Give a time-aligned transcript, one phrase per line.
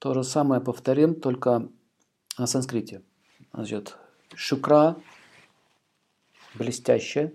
[0.00, 1.68] То же самое повторим, только
[2.38, 3.02] на санскрите.
[3.52, 3.96] Значит,
[4.34, 4.96] шукра–
[6.54, 7.34] блестящее.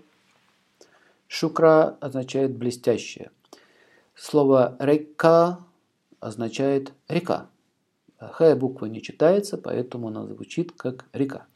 [1.28, 3.30] Шукра означает блестящее.
[4.16, 5.60] Слово река
[6.18, 7.48] означает река.
[8.18, 11.46] Х буква не читается, поэтому она звучит как река.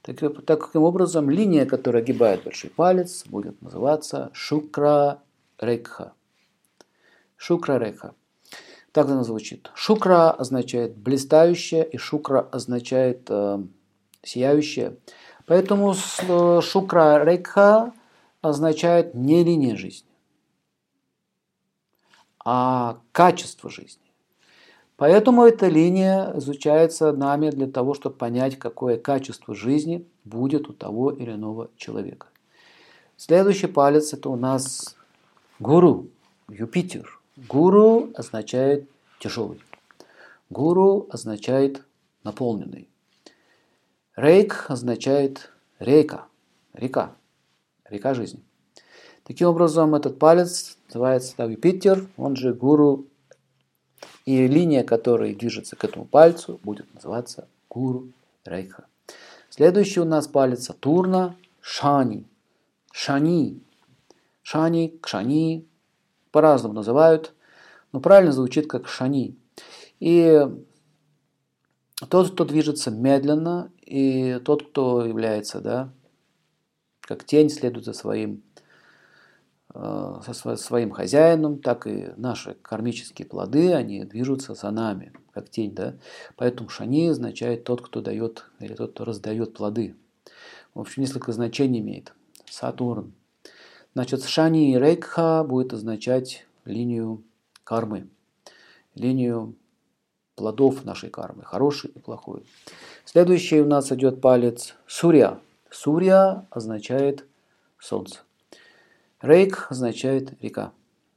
[0.00, 0.16] Так,
[0.46, 5.22] таким образом, линия, которая огибает большой палец, будет называться шукра
[5.58, 6.14] рекха.
[7.36, 8.14] Шукра рекха.
[8.92, 9.70] Так она звучит.
[9.74, 13.62] Шукра означает блистающее, и шукра означает э,
[14.22, 14.96] сияющее.
[15.46, 17.92] Поэтому шукра рекха
[18.40, 20.08] означает не линия жизни,
[22.44, 24.02] а качество жизни.
[24.96, 31.10] Поэтому эта линия изучается нами для того, чтобы понять, какое качество жизни будет у того
[31.10, 32.26] или иного человека.
[33.16, 34.96] Следующий палец это у нас
[35.58, 36.08] гуру,
[36.48, 37.19] Юпитер.
[37.48, 39.62] Гуру означает тяжелый.
[40.50, 41.82] Гуру означает
[42.22, 42.88] наполненный.
[44.14, 46.26] Рейк означает река,
[46.74, 47.14] река,
[47.88, 48.42] река жизни.
[49.24, 53.06] Таким образом, этот палец называется так, Юпитер, он же гуру
[54.26, 58.08] и линия, которая движется к этому пальцу, будет называться Гуру
[58.44, 58.86] Рейха.
[59.48, 62.26] Следующий у нас палец Сатурна Шани.
[62.92, 63.62] Шани.
[64.42, 65.66] Шани, Кшани.
[66.32, 67.34] По-разному называют,
[67.92, 69.36] но правильно звучит как Шани.
[69.98, 70.40] И
[72.08, 75.92] тот, кто движется медленно, и тот, кто является, да,
[77.00, 78.42] как тень, следует за своим
[79.72, 85.74] Э, со своим хозяином, так и наши кармические плоды, они движутся за нами, как тень.
[85.74, 85.94] Да?
[86.36, 89.94] Поэтому шани означает тот, кто дает, или тот, кто раздает плоды.
[90.74, 92.12] В общем, несколько значений имеет.
[92.50, 93.12] Сатурн.
[93.94, 97.24] Значит, шани и рейкха будет означать линию
[97.64, 98.08] кармы,
[98.94, 99.56] линию
[100.36, 102.44] плодов нашей кармы, хороший и плохой.
[103.04, 105.40] Следующий у нас идет палец Сурья.
[105.70, 107.26] Сурья означает
[107.78, 108.20] солнце.
[109.20, 110.72] Рейк означает река.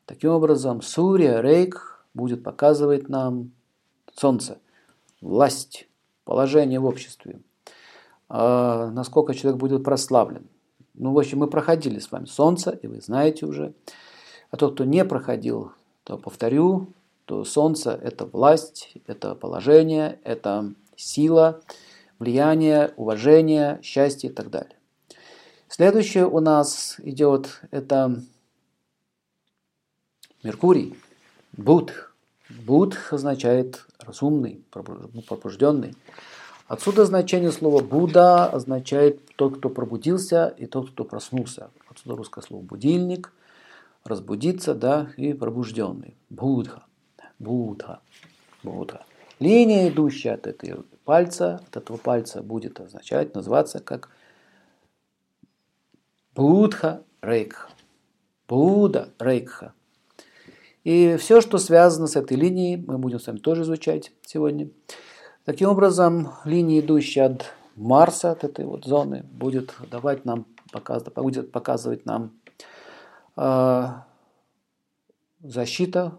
[0.06, 3.52] Таким образом, Сурья, Рейк будет показывать нам
[4.14, 4.60] солнце,
[5.22, 5.88] власть,
[6.26, 7.40] положение в обществе,
[8.30, 10.48] а насколько человек будет прославлен.
[10.94, 13.74] Ну, в общем, мы проходили с вами солнце, и вы знаете уже.
[14.52, 15.72] А тот, кто не проходил,
[16.04, 16.94] то повторю,
[17.26, 21.62] то солнце– это власть, это положение, это сила,
[22.20, 24.76] влияние, уважение, счастье и так далее.
[25.68, 28.22] Следующее у нас идет это
[30.44, 30.96] Меркурий,
[31.54, 32.14] Будх.
[32.50, 35.96] Будх означает разумный, пробужденный.
[36.68, 41.70] Отсюда значение слова Будда означает тот, кто пробудился и тот, кто проснулся.
[41.90, 43.34] Отсюда русское слово будильник,
[44.06, 46.16] разбудиться, да, и пробужденный.
[46.30, 46.84] Будха,
[47.38, 48.00] Будха,
[48.64, 49.06] Будха.
[49.40, 54.10] Линия, идущая от этого пальца, от этого пальца будет означать, называться как
[56.34, 57.70] Будха Рейкха.
[58.48, 59.74] Будда Рейкха.
[60.86, 64.70] И все, что связано с этой линией, мы будем с вами тоже изучать сегодня.
[65.46, 70.46] Таким образом, линия, идущая от Марса, от этой вот зоны, будет давать нам,
[71.16, 72.32] будет показывать нам
[73.36, 73.84] э,
[75.42, 76.18] защита,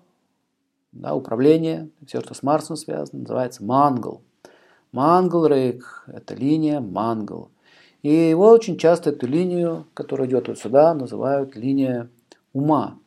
[0.93, 4.21] да, управление, все, что с Марсом связано, называется Мангл.
[4.93, 7.51] Мангл Рейк– это линия Мангл.
[8.03, 12.11] И его очень часто, эту линию, которая идет вот сюда, называют линия
[12.53, 12.99] ума.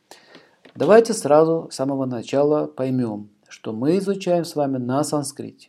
[0.74, 5.68] Давайте сразу с самого начала поймем, что мы изучаем с вами на санскрите.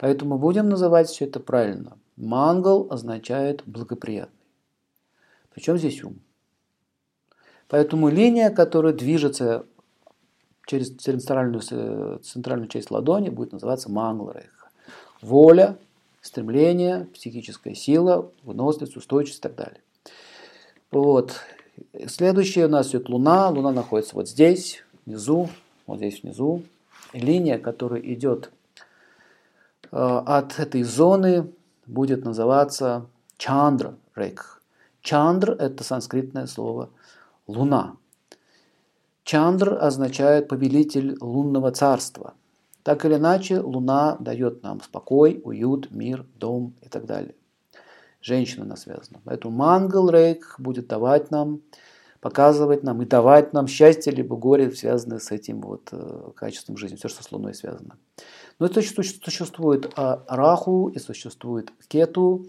[0.00, 1.98] Поэтому будем называть все это правильно.
[2.16, 4.46] Мангал означает благоприятный.
[5.52, 6.20] Причем здесь ум.
[7.68, 9.66] Поэтому линия, которая движется
[10.66, 11.60] через центральную,
[12.20, 14.70] центральную часть ладони, будет называться мангларейха.
[15.20, 15.76] Воля,
[16.22, 19.82] стремление, психическая сила, выносливость, устойчивость и так далее.
[20.90, 21.34] Вот.
[22.06, 23.50] Следующее у нас идет Луна.
[23.50, 25.50] Луна находится вот здесь, внизу,
[25.86, 26.62] вот здесь внизу.
[27.12, 28.50] линия, которая идет
[29.90, 31.50] от этой зоны,
[31.86, 33.06] будет называться
[33.36, 34.62] Чандра Рейк.
[35.02, 36.90] Чандр– это санскритное слово
[37.46, 37.96] «луна».
[39.24, 42.34] Чандр означает повелитель лунного царства.
[42.82, 47.34] Так или иначе, Луна дает нам спокой, уют, мир, дом и так далее.
[48.22, 49.20] Женщина нас связана.
[49.24, 51.60] Поэтому Мангал Рейк будет давать нам,
[52.20, 56.96] показывать нам и давать нам счастье либо горе, связанное с этим вот э, качеством жизни,
[56.96, 57.96] все, что с Луной связано.
[58.58, 62.46] Но это существует а, Раху и существует Кету.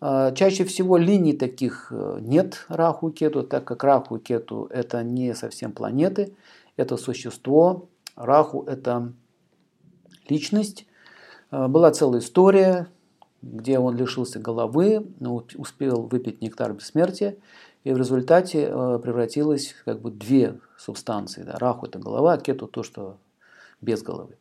[0.00, 4.66] А, чаще всего линий таких э, нет Раху и Кету, так как Раху и Кету
[4.70, 6.34] это не совсем планеты,
[6.76, 7.88] это существо.
[8.16, 9.12] Раху это
[10.28, 10.86] личность.
[11.52, 12.88] Э, была целая история,
[13.52, 15.06] где он лишился головы,
[15.56, 17.36] успел выпить нектар бессмертия,
[17.84, 21.42] и в результате э, превратилось как бы две субстанции.
[21.42, 21.58] Да.
[21.58, 23.18] Раху– это голова, а кету– то, что
[23.80, 24.36] без головы.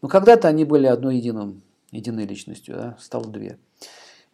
[0.00, 3.58] Но когда-то они были одной единым, единой личностью, да, стало две.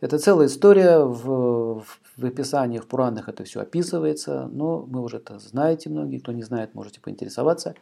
[0.00, 1.84] Это целая история, в,
[2.16, 6.44] в описаниях, в Пуранах это все описывается, но мы уже это знаете многие, кто не
[6.44, 7.74] знает, можете поинтересоваться.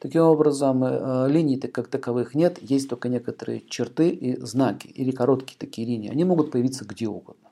[0.00, 5.58] Таким образом, э, линий как таковых нет, есть только некоторые черты и знаки, или короткие
[5.58, 6.10] такие линии.
[6.10, 7.49] Они могут появиться где угодно.